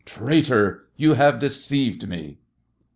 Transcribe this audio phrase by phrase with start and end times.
[0.03, 2.39] Traitor, you have deceived me!